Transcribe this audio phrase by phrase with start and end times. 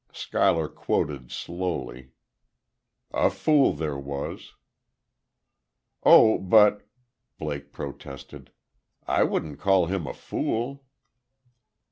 [0.11, 2.09] Schuyler quoted, slowly:
[3.13, 4.53] "A fool there was"
[6.03, 6.87] "Oh, but,"
[7.37, 8.51] Blake protested,
[9.07, 10.85] "I wouldn't call him a fool."